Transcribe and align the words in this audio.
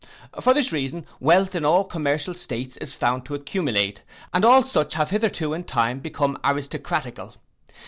For 0.41 0.55
this 0.55 0.71
reason, 0.71 1.05
wealth 1.19 1.53
in 1.53 1.63
all 1.63 1.83
commercial 1.83 2.33
states 2.33 2.75
is 2.77 2.95
found 2.95 3.23
to 3.25 3.35
accumulate, 3.35 4.01
and 4.33 4.43
all 4.43 4.63
such 4.63 4.95
have 4.95 5.11
hitherto 5.11 5.53
in 5.53 5.63
time 5.63 5.99
become 5.99 6.39
aristocratical. 6.43 7.35